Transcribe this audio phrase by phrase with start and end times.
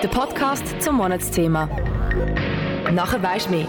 [0.00, 1.68] Der Podcast zum Monatsthema.
[2.92, 3.66] Nachher weisst mehr.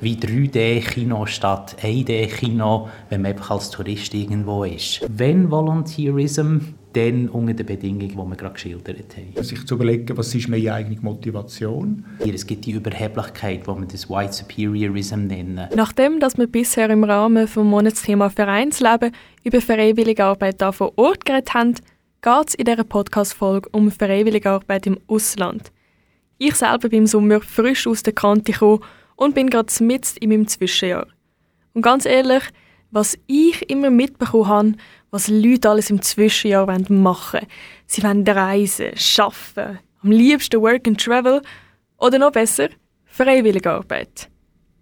[0.00, 5.04] Wie 3D-Kino statt 1D-Kino, wenn man einfach als Tourist irgendwo ist.
[5.08, 6.58] Wenn Volunteerism,
[6.96, 9.44] dann unter den Bedingungen, die wir gerade geschildert haben.
[9.44, 12.04] Sich zu überlegen, was ist meine eigene Motivation?
[12.20, 15.68] Es gibt die Überheblichkeit, die wir das White Superiorism nennen.
[15.74, 19.12] Nachdem dass wir bisher im Rahmen vom Monatsthema Vereinsleben
[19.42, 21.74] über freiwillige Arbeit da vor Ort geredet haben,
[22.22, 25.72] geht es in dieser Podcast-Folge um freiwillige Arbeit im Ausland.
[26.38, 28.80] Ich selber bin im Sommer frisch aus der Kante gekommen
[29.16, 31.06] und bin gerade mitten in meinem Zwischenjahr.
[31.74, 32.42] Und ganz ehrlich,
[32.90, 34.72] was ich immer mitbekommen habe,
[35.14, 37.46] was Leute alles im Zwischenjahr machen wollen.
[37.86, 41.40] Sie wollen reisen, arbeiten, am liebsten Work and Travel
[41.98, 42.68] oder noch besser,
[43.04, 44.28] freiwillige Arbeit.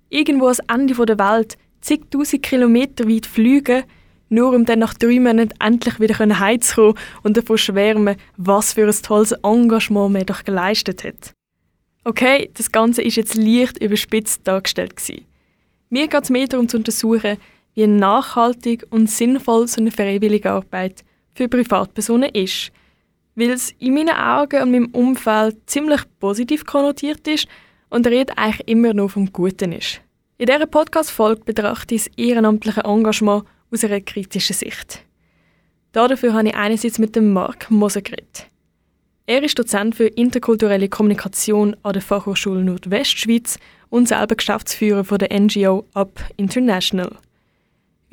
[0.09, 3.85] Irgendwo ans Ende der Welt, zigtausend Kilometer weit fliegen,
[4.31, 9.02] nur um dann nach drei Monaten endlich wieder heimzukommen und davon schwärmen, was für ein
[9.02, 11.35] tolles Engagement man doch geleistet hat.
[12.05, 14.95] Okay, das Ganze ist jetzt leicht überspitzt dargestellt.
[15.91, 17.37] Mir geht es mehr darum zu untersuchen,
[17.74, 22.70] wie nachhaltig und sinnvoll so eine freiwillige Arbeit für Privatpersonen ist.
[23.34, 27.48] Weil es in meinen Augen und meinem Umfeld ziemlich positiv konnotiert ist
[27.88, 30.00] und der Rede eigentlich immer nur vom Guten ist.
[30.38, 35.04] In dieser Podcast-Folge betrachte ich das ehrenamtliche Engagement aus einer kritischen Sicht.
[35.93, 38.48] Dafür habe ich einerseits mit dem Marc Moser geredet.
[39.26, 45.87] Er ist Dozent für interkulturelle Kommunikation an der Fachhochschule Nordwestschweiz und selber Geschäftsführer der NGO
[45.95, 47.16] Up International.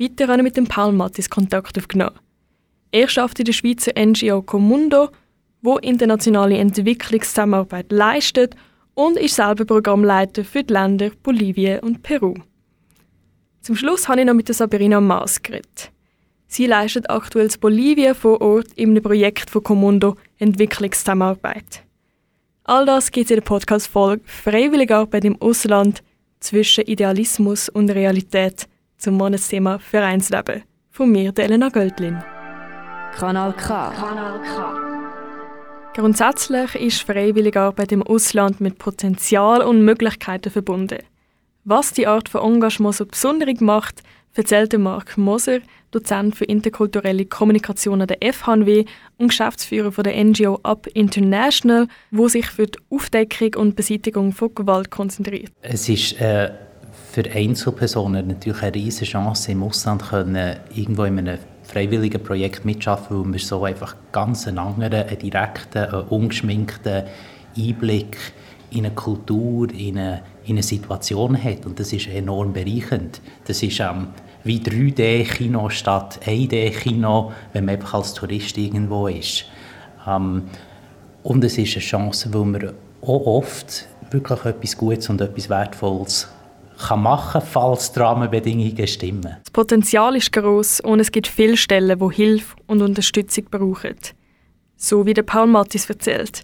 [0.00, 2.18] Weiter mit dem Paul Mattis Kontakt aufgenommen.
[2.90, 5.10] Er arbeitet in der Schweizer NGO Comundo,
[5.60, 8.56] wo internationale Entwicklungszusammenarbeit leistet
[8.94, 12.34] und ist selber Programmleiter für die Länder Bolivien und Peru.
[13.60, 15.92] Zum Schluss habe ich noch mit der Sabrina Maas geredet.
[16.46, 21.84] Sie leistet aktuell in Bolivien vor Ort in einem Projekt von Comundo Entwicklungszusammenarbeit.
[22.64, 26.02] All das gibt es in der Podcast-Folge Freiwillige Arbeit im Ausland
[26.40, 28.66] zwischen Idealismus und Realität
[29.00, 30.62] zum Monatsthema Vereinsleben.
[30.90, 32.22] Von mir, Elena Göldlin.
[33.16, 33.90] Kanal K.
[33.90, 34.90] Kanal K.
[35.94, 40.98] Grundsätzlich ist freiwillige Arbeit im Ausland mit Potenzial und Möglichkeiten verbunden.
[41.64, 44.02] Was die Art von Engagement so besonders macht,
[44.34, 45.58] erzählte Mark Moser,
[45.90, 48.84] Dozent für interkulturelle Kommunikation an der FHNW
[49.18, 54.54] und Geschäftsführer von der NGO Up International, wo sich für die Aufdeckung und Beseitigung von
[54.54, 55.50] Gewalt konzentriert.
[55.62, 56.50] Es ist äh
[57.10, 63.18] für Einzelpersonen natürlich eine riesige Chance, im Ausland können, irgendwo in einem freiwilligen Projekt mitschaffen,
[63.18, 67.04] weil man so einfach ganz einen anderen, einen direkten, einen ungeschminkten
[67.58, 68.16] Einblick
[68.70, 71.66] in eine Kultur, in eine, in eine Situation hat.
[71.66, 73.20] Und das ist enorm bereichernd.
[73.44, 74.08] Das ist ähm,
[74.44, 79.46] wie 3D-Kino statt 1D-Kino, wenn man einfach als Tourist irgendwo ist.
[80.06, 80.44] Ähm,
[81.24, 82.72] und es ist eine Chance, weil man
[83.02, 86.28] auch oft wirklich etwas Gutes und etwas Wertvolles
[86.88, 89.36] kann machen kann, falls die Rahmenbedingungen stimmen.
[89.42, 93.96] Das Potenzial ist groß und es gibt viele Stellen, wo Hilfe und Unterstützung brauchen.
[94.76, 96.42] So wie der Paul Mattis erzählt.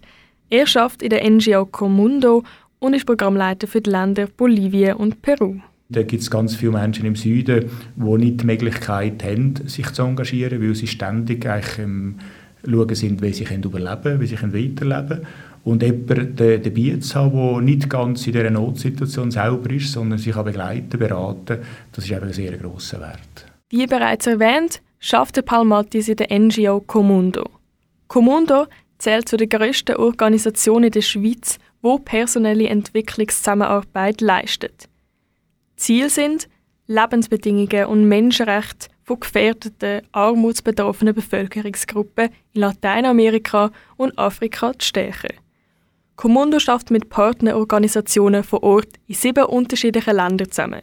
[0.49, 2.43] Er arbeitet in der NGO Comundo
[2.79, 5.59] und ist Programmleiter für die Länder Bolivien und Peru.
[5.89, 10.03] Da gibt es ganz viele Menschen im Süden, die nicht die Möglichkeit haben, sich zu
[10.03, 12.15] engagieren, weil sie ständig eigentlich, ähm,
[12.65, 15.27] schauen sind, wie sie überleben können, wie sie weiterleben können.
[15.67, 20.33] Und jemanden dabei zu haben, der nicht ganz in dieser Notsituation selber ist, sondern sich
[20.33, 21.59] begleiten, beraten,
[21.91, 23.45] das ist ein sehr grosser Wert.
[23.69, 27.43] Wie bereits erwähnt, schafft Paul Mattis in der NGO Comundo.
[28.07, 28.67] Comundo
[28.97, 34.87] zählt zu den grössten Organisationen der Schweiz, wo personelle Entwicklungszusammenarbeit leistet.
[35.75, 36.47] Ziel sind
[36.85, 45.35] Lebensbedingungen und Menschenrechte von gefährdeten, armutsbetroffenen Bevölkerungsgruppen in Lateinamerika und Afrika zu stärken.
[46.17, 50.81] Kommando schafft mit Partnerorganisationen vor Ort in sieben unterschiedlichen Ländern zusammen.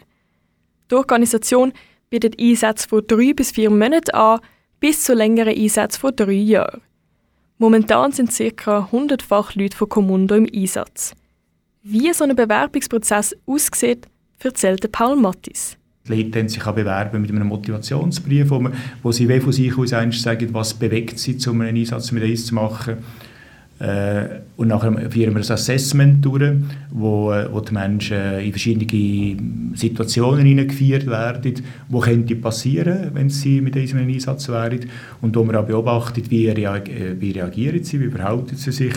[0.89, 1.72] Die Organisation
[2.09, 4.39] bietet Einsätze von drei bis vier Monaten an,
[4.79, 6.82] bis zu längeren Einsätzen von drei Jahren.
[7.59, 8.79] Momentan sind ca.
[8.79, 11.14] 100 Fachleute von Kommando im Einsatz.
[11.82, 14.06] Wie so ein Bewerbungsprozess aussieht,
[14.38, 15.76] erzählt Paul Mattis.
[16.06, 18.69] Die Leute sich bewerben mit einem Motivationsbrief, wo,
[19.03, 22.55] wo sie von sich aus sagen, was bewegt sie, um einen Einsatz mit uns zu
[22.55, 22.99] machen
[24.56, 26.53] und nachher führen wir ein Assessment durch,
[26.91, 31.55] wo, äh, wo die Menschen in verschiedene Situationen hineingeführt werden,
[31.88, 34.81] wo könnte passieren, wenn sie mit diesem Einsatz wären?
[35.21, 38.94] Und wo man auch beobachtet, wie, wie reagieren sie, wie verhalten sie sich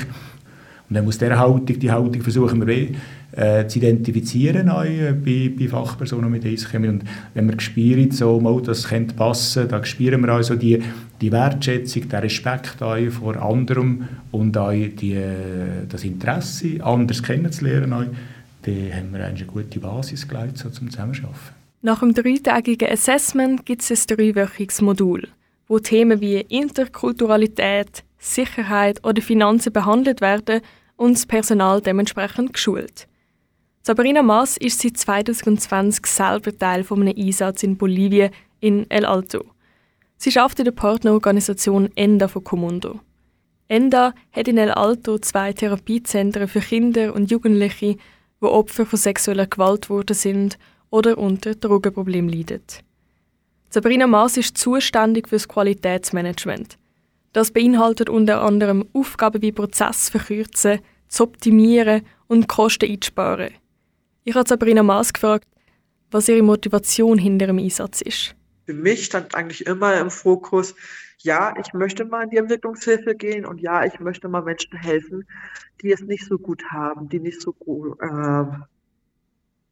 [0.89, 2.88] Und dann muss Haltung, die Haltung versuchen wir
[3.34, 6.88] äh, zu identifizieren äh, bei, bei Fachpersonen mit Eischemie.
[6.88, 7.04] Und
[7.34, 10.81] wenn wir spüren, so, mal, das könnte passen, dann spüren wir also die,
[11.19, 12.78] die Wertschätzung, den Respekt
[13.12, 18.06] vor anderem und auch die, äh, das Interesse, anders kennenzulernen, auch,
[18.63, 21.57] dann haben wir eine gute Basis geleitet so zum Zusammenarbeiten.
[21.81, 25.28] Nach dem dreitägigen Assessment gibt es ein dreiwöchiges Modul,
[25.68, 30.61] wo Themen wie Interkulturalität, Sicherheit oder Finanzen behandelt werden
[30.95, 33.07] und das Personal dementsprechend geschult.
[33.83, 39.45] Sabrina Maas ist seit 2020 selber Teil von einem Einsatz in Bolivien in El Alto.
[40.17, 42.99] Sie arbeitet in der Partnerorganisation ENDA von Comundo.
[43.69, 47.95] ENDA hat in El Alto zwei Therapiezentren für Kinder und Jugendliche,
[48.41, 50.57] die Opfer von sexueller Gewalt geworden sind
[50.89, 52.63] oder unter Drogenproblemen leiden.
[53.69, 56.77] Sabrina Maas ist zuständig für das Qualitätsmanagement.
[57.38, 63.54] Das beinhaltet unter anderem Aufgaben wie Prozess verkürzen, zu optimieren und Kosten einzusparen.
[64.24, 65.48] Ich habe Sabrina Maas gefragt,
[66.10, 68.36] was ihre Motivation hinter dem Einsatz ist.
[68.66, 70.74] Für mich stand eigentlich immer im Fokus,
[71.19, 75.28] ja, ich möchte mal in die Entwicklungshilfe gehen und ja, ich möchte mal Menschen helfen,
[75.84, 78.45] die es nicht so gut haben, die nicht so gut, äh,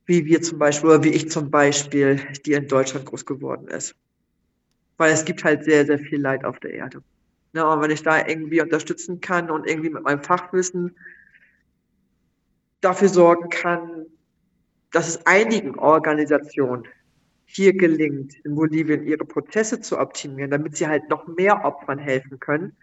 [0.05, 3.95] wie wir zum Beispiel oder wie ich zum Beispiel, die in Deutschland groß geworden ist.
[4.97, 7.01] Weil es gibt halt sehr, sehr viel Leid auf der Erde.
[7.55, 10.93] Ja, und wenn ich da irgendwie unterstützen kann und irgendwie mit meinem Fachwissen
[12.81, 14.05] dafür sorgen kann,
[14.91, 16.83] dass es einigen Organisationen
[17.45, 22.41] hier gelingt, in Bolivien ihre Prozesse zu optimieren, damit sie halt noch mehr Opfern helfen
[22.41, 22.75] können,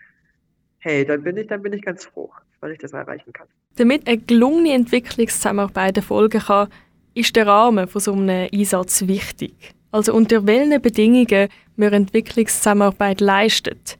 [0.78, 2.30] hey, dann bin ich, dann bin ich ganz froh,
[2.60, 3.48] weil ich das erreichen kann.
[3.76, 6.68] Damit eine gelungene Entwicklungszusammenarbeit erfolgen kann,
[7.12, 9.52] ist der Rahmen von so einem Einsatz wichtig.
[9.90, 13.98] Also unter welchen Bedingungen man Entwicklungszusammenarbeit leistet.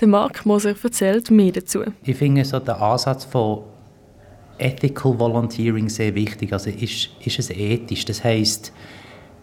[0.00, 1.80] Der Marc Moser erzählt mehr dazu.
[2.02, 3.64] Ich finde so den Ansatz von
[4.56, 6.52] Ethical Volunteering sehr wichtig.
[6.54, 8.06] Also ist, ist es ethisch?
[8.06, 8.72] Das heißt,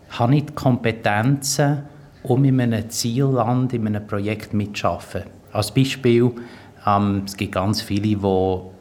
[0.09, 1.83] habe ich die Kompetenzen,
[2.24, 5.30] um in einem Zielland, in einem Projekt mitzuarbeiten?
[5.51, 6.31] Als Beispiel,
[6.88, 8.18] ähm, es gibt ganz viele, die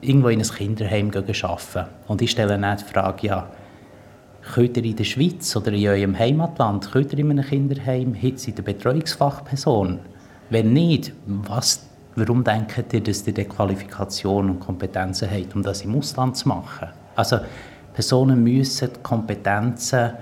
[0.00, 1.90] irgendwo in ein Kinderheim arbeiten.
[2.08, 3.50] Und ich stelle dann die Frage, ja,
[4.54, 8.58] Könnt ihr in der Schweiz oder in eurem Heimatland, könnt ihr in einem Kinderheim, seid
[8.58, 9.98] ihr Betreuungsfachperson?
[10.50, 15.82] Wenn nicht, was, warum denkt ihr, dass ihr die Qualifikation und Kompetenzen habt, um das
[15.82, 16.88] im Ausland zu machen?
[17.14, 17.38] Also
[17.94, 20.12] Personen müssen Kompetenzen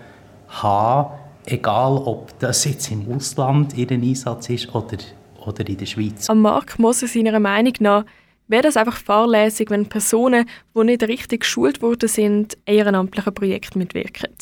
[0.48, 1.10] haben,
[1.46, 4.98] egal ob das jetzt im Ausland ihr Einsatz ist oder,
[5.44, 6.30] oder in der Schweiz.
[6.30, 8.04] Am Markt muss er seiner Meinung nach
[8.48, 14.34] wäre das einfach fahrlässig, wenn Personen, die nicht richtig geschult worden sind, ehrenamtliche Projekte mitwirken.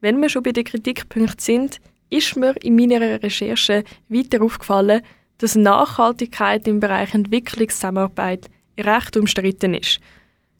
[0.00, 1.80] Wenn wir schon bei den Kritikpunkten sind,
[2.10, 5.02] ist mir in meiner Recherche weiter aufgefallen,
[5.38, 8.46] dass Nachhaltigkeit im Bereich Entwicklungszusammenarbeit
[8.78, 10.00] recht umstritten ist.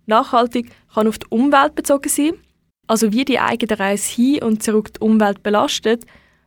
[0.07, 2.35] Nachhaltig kann auf die Umwelt bezogen sein,
[2.87, 6.05] also wie die eigene Reise hin und zurück die Umwelt belastet,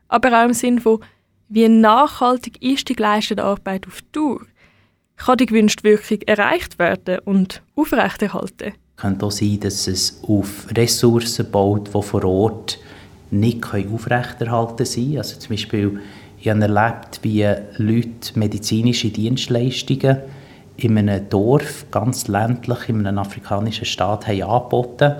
[0.07, 1.03] aber auch im Sinne von,
[1.49, 4.45] wie nachhaltig ist die geleistete Arbeit auf Tour
[5.19, 8.73] kann die gewünschte Wirkung erreicht werden und aufrechterhalten?
[8.95, 12.79] Es könnte auch sein, dass es auf Ressourcen baut, die vor Ort
[13.31, 15.99] nicht aufrechterhalten sein Also zum Beispiel,
[16.39, 17.45] ich habe erlebt, wie
[17.77, 20.17] Leute medizinische Dienstleistungen
[20.77, 25.15] in einem Dorf, ganz ländlich, in einem afrikanischen Staat, haben angeboten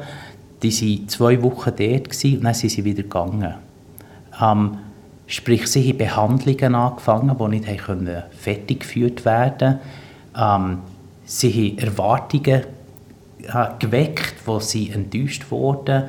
[0.64, 3.56] Die waren zwei Wochen dort und dann sind sie wieder gegangen.
[4.42, 4.78] Ähm,
[5.28, 9.78] Sprich, sie haben Behandlungen angefangen, die nicht können fertig geführt werden
[10.36, 10.80] ähm,
[11.26, 12.64] Sie haben Erwartungen
[13.44, 16.06] äh, geweckt, wo sie enttäuscht wurden.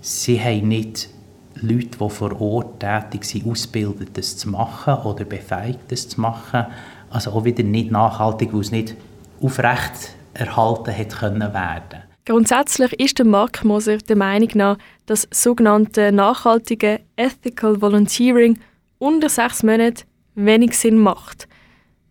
[0.00, 1.08] Sie haben nicht
[1.62, 6.66] Leute, die vor Ort tätig sind, ausgebildet, das zu machen oder befähigt, das zu machen.
[7.10, 8.94] Also auch wieder nicht nachhaltig, weil es nicht
[9.42, 12.02] aufrecht erhalten hätte können werden.
[12.24, 18.58] Grundsätzlich ist der Mark Moser der Meinung nach, dass sogenannte nachhaltige Ethical Volunteering
[18.98, 21.48] unter sechs Monaten wenig Sinn macht.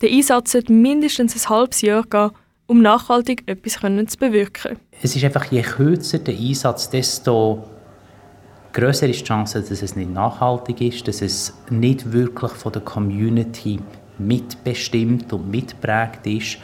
[0.01, 2.31] Der Einsatz sollte mindestens ein halbes Jahr gehen,
[2.67, 4.77] um nachhaltig etwas zu bewirken.
[5.01, 7.63] Es ist einfach, je kürzer der Einsatz, desto
[8.73, 12.81] größer ist die Chance, dass es nicht nachhaltig ist, dass es nicht wirklich von der
[12.81, 13.79] Community
[14.17, 16.57] mitbestimmt und mitprägt ist.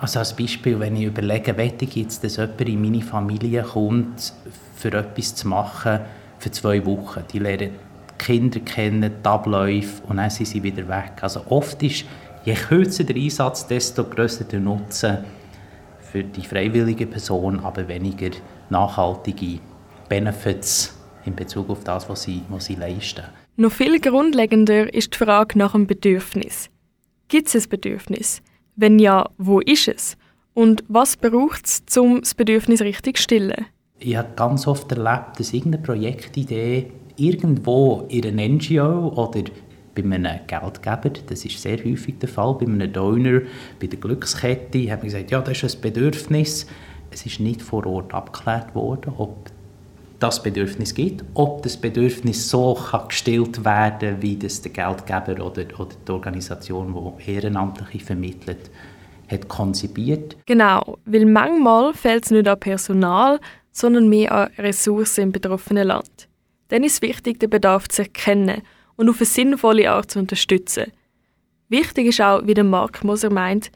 [0.00, 4.32] Also als Beispiel, wenn ich überlege, wette ich jetzt, dass jemand in meine Familie kommt,
[4.76, 6.00] für etwas zu machen,
[6.38, 7.22] für zwei Wochen.
[7.32, 11.12] Die lernen die Kinder kennen, die Abläufe und dann sind sie wieder weg.
[11.20, 12.04] Also oft ist,
[12.44, 15.18] je kürzer der Einsatz, desto grösser der Nutzen
[16.00, 18.30] für die freiwillige Person, aber weniger
[18.70, 19.60] nachhaltige
[20.08, 23.24] Benefits in Bezug auf das, was sie, was sie leisten.
[23.56, 26.70] Noch viel grundlegender ist die Frage nach dem Bedürfnis.
[27.28, 28.40] Gibt es ein Bedürfnis?
[28.76, 30.16] Wenn ja, wo ist es?
[30.54, 33.66] Und was braucht es, um das Bedürfnis richtig zu stillen?
[33.98, 39.42] Ich habe ganz oft erlebt, dass irgendeine Projektidee irgendwo in einer NGO oder
[39.94, 43.42] bei einem Geldgeber, das ist sehr häufig der Fall, bei einem Donor,
[43.80, 46.66] bei der Glückskette, hat man gesagt, ja, das ist ein Bedürfnis.
[47.10, 49.50] Es ist nicht vor Ort abgeklärt worden, ob
[50.18, 55.64] das Bedürfnis gibt, ob das Bedürfnis so kann gestillt werden wie das der Geldgeber oder,
[55.78, 58.70] oder die Organisation, die Ehrenamtliche vermittelt,
[59.30, 60.36] hat konzipiert.
[60.46, 63.38] Genau, weil manchmal fehlt es nicht an Personal,
[63.70, 66.28] sondern mehr an Ressourcen im betroffenen Land.
[66.68, 68.62] Dann ist es wichtig, den Bedarf zu erkennen
[68.96, 70.92] und auf eine sinnvolle Art zu unterstützen.
[71.68, 73.70] Wichtig ist auch, wie der Mark Moser meint,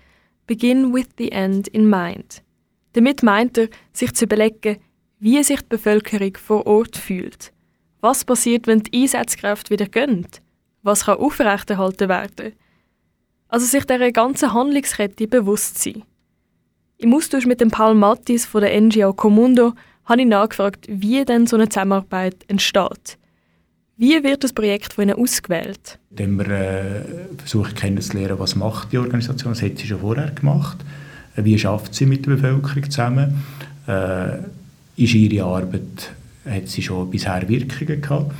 [0.47, 2.43] begin with the end in mind.
[2.95, 4.79] Damit meint er, sich zu überlegen,
[5.23, 7.53] wie sich die Bevölkerung vor Ort fühlt.
[8.01, 10.27] Was passiert, wenn die Einsatzkräfte wieder gehen?
[10.83, 12.55] Was kann aufrechterhalten werden?
[13.47, 16.03] Also sich dieser ganzen Handlungskette bewusst sein.
[16.99, 19.75] Im Austausch mit dem Paul Mattis von der NGO Comundo
[20.07, 23.17] habe ich nachgefragt, wie denn so eine Zusammenarbeit entsteht.
[23.97, 26.01] Wie wird das Projekt von Ihnen ausgewählt?
[26.11, 27.05] Indem wir äh,
[27.39, 30.79] versuchen kennenzulernen, was macht die Organisation, das hat sie schon vorher gemacht,
[31.37, 33.45] wie schafft sie mit der Bevölkerung zusammen,
[33.87, 34.39] äh,
[34.97, 36.13] ist ihre Arbeit,
[36.49, 38.33] hat sie schon bisher Wirkungen gehabt,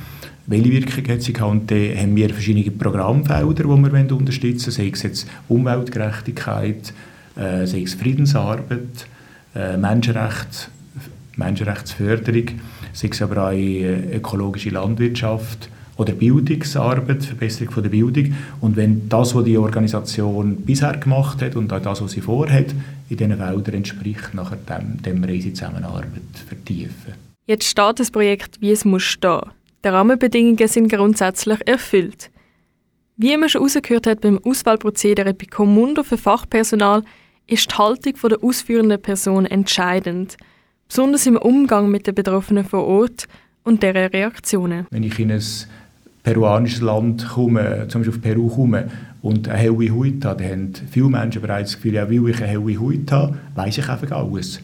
[0.45, 1.51] welche Wirkung hat sie gehabt?
[1.51, 6.93] Und dann haben wir verschiedene Programmfelder, die wir unterstützen wollen, sei es jetzt Umweltgerechtigkeit,
[7.37, 9.07] äh, sei es Friedensarbeit,
[9.55, 10.69] äh, Menschenrecht,
[11.37, 12.59] Menschenrechtsförderung,
[12.91, 18.35] sei es aber auch äh, ökologische Landwirtschaft oder Bildungsarbeit, Verbesserung von der Bildung.
[18.61, 22.73] Und wenn das, was die Organisation bisher gemacht hat und auch das, was sie vorhat,
[23.09, 27.13] in diesen Wäldern entspricht, nachher dem, dem Reisezusammenarbeit vertiefen.
[27.45, 29.41] Jetzt steht das Projekt, wie es muss stehen.
[29.83, 32.31] Die Rahmenbedingungen sind grundsätzlich erfüllt.
[33.17, 37.03] Wie man schon herausgehört hat beim Auswahlprozedere bei Commundo für Fachpersonal,
[37.45, 40.37] ist die Haltung der ausführenden Person entscheidend–
[40.93, 43.27] besonders im Umgang mit den Betroffenen vor Ort
[43.63, 44.85] und deren Reaktionen.
[44.91, 45.41] Wenn ich in ein
[46.23, 48.85] peruanisches Land komme, zum Beispiel auf Peru komme
[49.21, 52.37] und eine helle Haut habe, dann haben viele Menschen bereits das Gefühl, ja, weil ich
[52.37, 54.61] eine helle Haut habe, weiss ich einfach alles.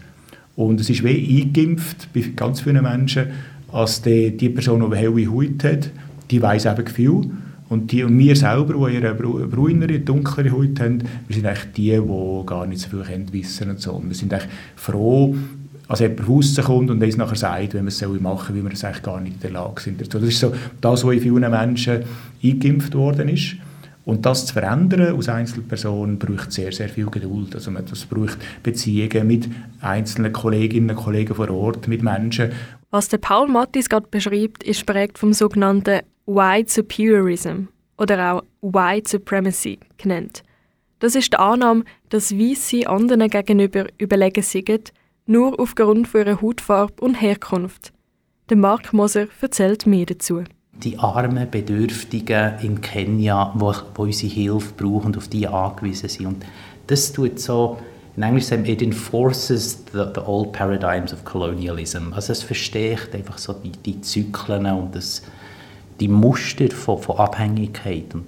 [0.55, 3.27] Und es ist wie eingeimpft bei ganz vielen Menschen,
[3.71, 5.89] als die, die Person, die eine helle Haut hat,
[6.31, 7.21] die weiss eben viel.
[7.69, 11.91] Und, die, und wir selber, die eine braunere, dunklere Haut haben, wir sind eigentlich die,
[11.91, 14.01] die gar nicht so viel wissen und so.
[14.03, 15.35] wir sind eigentlich froh,
[15.89, 18.84] als jemand rauskommt und uns nachher sagt, wenn wir es machen soll, wie wir es
[18.86, 20.13] eigentlich gar nicht in der Lage sind.
[20.13, 22.03] Das ist so das, was in vielen Menschen
[22.43, 23.55] eingeimpft worden ist.
[24.05, 27.55] Und das zu verändern aus Einzelpersonen braucht sehr, sehr viel Geduld.
[27.55, 29.50] Also das braucht Beziehungen mit
[29.81, 32.51] einzelnen Kolleginnen und Kollegen vor Ort, mit Menschen.
[32.91, 37.65] Was der Paul Mattis gerade beschreibt, ist prägt vom sogenannten White Superiorism
[37.98, 40.43] oder auch White Supremacy genannt.
[41.00, 44.91] Das ist die Annahme, dass Weisse anderen gegenüber überlegen sind
[45.29, 47.93] nur aufgrund von ihrer Hautfarbe und Herkunft.
[48.50, 50.43] Der Mark Moser erzählt mehr dazu.
[50.74, 56.25] Die armen Bedürftigen in Kenia, die, die unsere Hilfe brauchen und auf die angewiesen sind.
[56.25, 56.45] Und
[56.88, 57.77] das tut so,
[58.15, 62.12] in Englisch sagen it enforces the, the old paradigms of colonialism.
[62.13, 65.21] Also es verstärkt einfach so die, die Zyklen und das,
[66.00, 68.15] die Muster von, von Abhängigkeit.
[68.15, 68.25] Und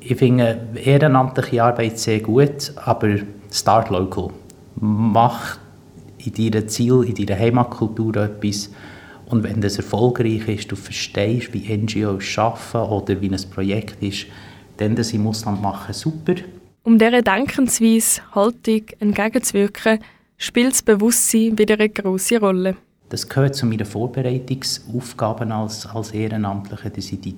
[0.00, 3.16] ich finde ehrenamtliche Arbeit sehr gut, aber
[3.50, 4.30] start local
[4.76, 5.58] mach
[6.18, 8.70] in deinem Ziel, in deiner Heimatkultur etwas
[9.26, 14.26] und wenn das erfolgreich ist, du verstehst, wie NGOs arbeiten oder wie ein Projekt ist,
[14.76, 16.34] dann das im Ausland machen, super.
[16.84, 19.98] Um dieser Denkensweise, Haltung entgegenzuwirken,
[20.36, 22.76] spielt das Bewusstsein wieder eine grosse Rolle.
[23.08, 27.34] Das gehört zu meinen Vorbereitungsaufgaben als, als Ehrenamtlicher, dass ich die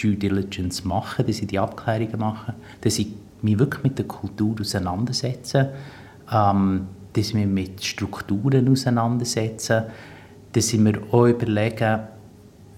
[0.00, 3.08] Due Diligence mache, dass ich die Abklärungen mache, dass ich
[3.42, 5.72] mich wirklich mit der Kultur auseinandersetze
[6.32, 9.84] ähm, dass wir mit Strukturen auseinandersetzen,
[10.52, 12.00] dass wir auch überlegen,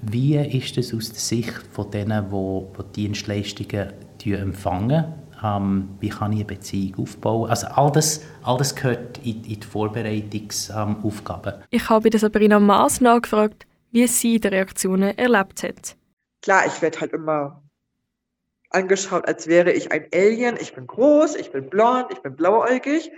[0.02, 3.92] wie ist es aus der Sicht von denen, die, die Dienstleistungen
[4.24, 5.04] empfangen,
[5.42, 7.50] ähm, wie kann ich eine Beziehung aufbauen.
[7.50, 11.54] Also all das, all das gehört in, in die Vorbereitungsaufgaben.
[11.54, 15.96] Ähm, ich habe bei Sabrina Maas nachgefragt, wie sie die Reaktionen erlebt hat.
[16.42, 17.62] Klar, ich werde halt immer
[18.70, 20.56] angeschaut, als wäre ich ein Alien.
[20.60, 23.12] Ich bin groß, ich bin blond, ich bin blauäugig.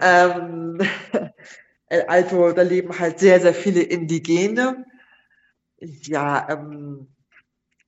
[0.00, 0.80] Ähm,
[2.06, 4.84] also da leben halt sehr, sehr viele Indigene.
[5.80, 7.08] Ja, ähm,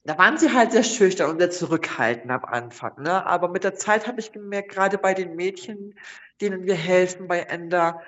[0.04, 3.02] da waren sie halt sehr schüchtern und sehr zurückhaltend am Anfang.
[3.02, 3.26] Ne?
[3.26, 5.94] Aber mit der Zeit habe ich gemerkt, gerade bei den Mädchen,
[6.40, 8.00] denen wir helfen bei Ender,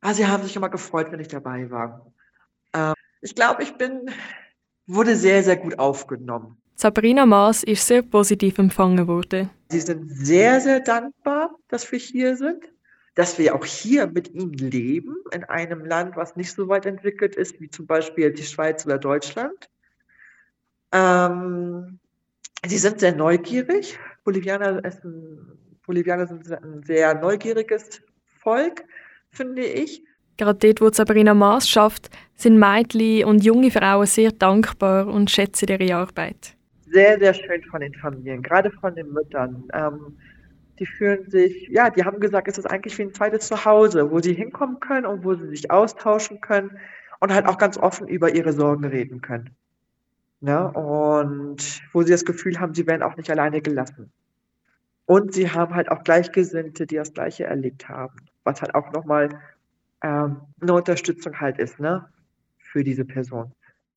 [0.00, 2.12] ah, sie haben sich immer gefreut, wenn ich dabei war.
[2.74, 4.10] Ähm, ich glaube, ich bin,
[4.86, 6.61] wurde sehr, sehr gut aufgenommen.
[6.82, 9.48] Sabrina Maas ist sehr positiv empfangen worden.
[9.68, 12.72] Sie sind sehr, sehr dankbar, dass wir hier sind.
[13.14, 17.36] dass wir auch hier mit ihnen leben, in einem Land, was nicht so weit entwickelt
[17.36, 19.68] ist, wie zum Beispiel die Schweiz oder Deutschland.
[20.92, 22.00] Ähm,
[22.66, 23.98] sie sind sehr neugierig.
[24.24, 28.00] Bolivianer, ein, Bolivianer sind ein sehr neugieriges
[28.40, 28.82] Volk,
[29.30, 30.02] finde ich.
[30.38, 35.68] Gerade dort, wo Sabrina Maas schafft, sind Mädchen und junge Frauen sehr dankbar und schätzen
[35.68, 36.56] ihre Arbeit.
[36.92, 39.64] Sehr, sehr schön von den Familien, gerade von den Müttern.
[39.72, 40.18] Ähm,
[40.78, 44.20] die fühlen sich, ja, die haben gesagt, es ist eigentlich wie ein zweites Zuhause, wo
[44.20, 46.76] sie hinkommen können und wo sie sich austauschen können
[47.20, 49.50] und halt auch ganz offen über ihre Sorgen reden können.
[50.40, 50.70] Ne?
[50.72, 54.12] Und wo sie das Gefühl haben, sie werden auch nicht alleine gelassen.
[55.06, 59.30] Und sie haben halt auch Gleichgesinnte, die das Gleiche erlebt haben, was halt auch nochmal
[60.02, 62.06] ähm, eine Unterstützung halt ist, ne,
[62.58, 63.52] für diese Person.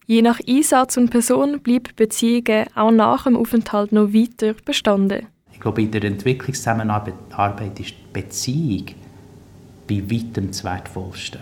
[0.07, 5.25] Je nach Einsatz und Person bleibt Beziehungen auch nach dem Aufenthalt noch weiter bestanden.
[5.51, 8.85] Ich glaube, in der Entwicklungszusammenarbeit ist die Beziehung
[9.87, 11.39] bei weitem das Wertvollste.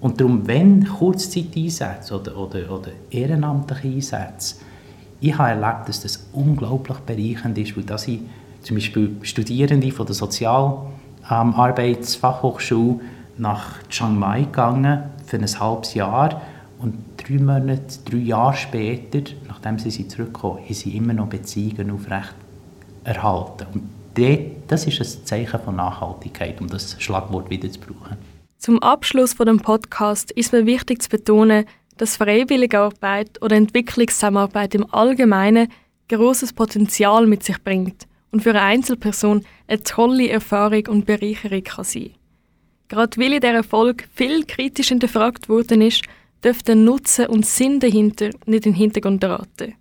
[0.00, 4.56] Und darum, wenn Kurzzeiteinsätze oder, oder, oder ehrenamtliche Einsätze,
[5.20, 8.22] ich habe erlebt, dass das unglaublich bereichernd ist, weil dass ich
[8.62, 13.00] zum Beispiel Studierende von der Sozialarbeitsfachhochschule ähm,
[13.38, 16.42] nach Chiang Mai gegangen für ein halbes Jahr
[16.80, 22.34] und drei Monate, drei Jahre später, nachdem sie zurückgekommen haben sie immer noch Beziehungen aufrecht
[23.04, 23.66] erhalten.
[23.72, 23.88] Und
[24.68, 28.16] das ist ein Zeichen von Nachhaltigkeit, um das Schlagwort wieder zu brauchen.
[28.58, 31.64] Zum Abschluss von dem Podcast ist mir wichtig zu betonen,
[31.96, 35.68] dass Freiwilligarbeit oder Entwicklungszusammenarbeit im Allgemeinen
[36.08, 41.84] großes Potenzial mit sich bringt und für eine Einzelperson eine tolle Erfahrung und Bereicherung kann
[41.84, 42.10] sein.
[42.88, 46.02] Gerade weil in dieser Folge viel kritisch hinterfragt worden ist,
[46.44, 49.74] dürfte der Nutzen und Sinn dahinter nicht in den Hintergrund geraten.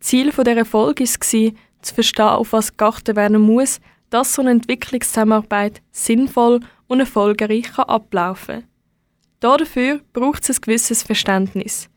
[0.00, 1.52] Ziel dieser Folge war,
[1.82, 3.80] zu verstehen, auf was geachtet werden muss,
[4.10, 8.64] dass so eine Entwicklungszusammenarbeit sinnvoll und erfolgreich ablaufen kann.
[9.40, 11.88] Dafür braucht es ein gewisses Verständnis.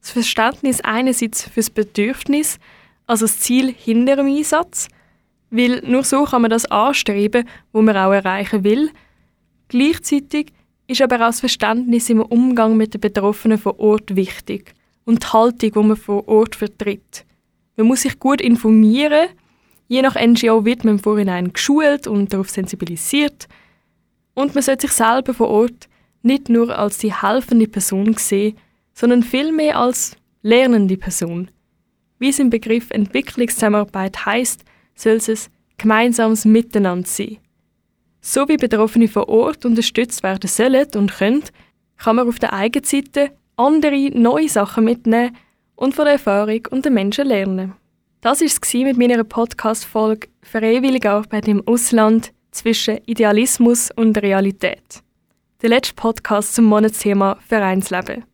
[0.00, 2.58] Das Verständnis einerseits für das Bedürfnis,
[3.06, 4.88] also das Ziel hinter dem Einsatz,
[5.50, 8.90] weil nur so kann man das anstreben, wo man auch erreichen will.
[9.68, 10.52] Gleichzeitig
[10.86, 15.26] ist aber auch das Verständnis im Umgang mit den Betroffenen vor Ort wichtig und die
[15.26, 17.24] Haltung, die man vor Ort vertritt.
[17.76, 19.28] Man muss sich gut informieren.
[19.88, 23.48] Je nach NGO wird man im Vorhinein geschult und darauf sensibilisiert.
[24.34, 25.88] Und man sollte sich selber vor Ort
[26.22, 28.56] nicht nur als die helfende Person sehen,
[28.94, 31.50] sondern vielmehr als lernende Person.
[32.18, 37.38] Wie es im Begriff Entwicklungszusammenarbeit heißt, soll es gemeinsames Miteinander sein.
[38.28, 41.44] So wie Betroffene vor Ort unterstützt werden sollen und können,
[41.96, 45.36] kann man auf der eigenen Seite andere neue Sachen mitnehmen
[45.76, 47.74] und von der Erfahrung und den Menschen lernen.
[48.22, 55.04] Das war es mit meiner Podcast-Folge Freiwillige Arbeit im Ausland zwischen Idealismus und Realität.
[55.62, 58.24] Der letzte Podcast zum Monatsthema Vereinsleben.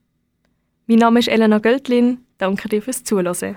[0.87, 2.25] Mein Name ist Elena Göltlin.
[2.39, 3.57] Danke dir fürs Zuhören.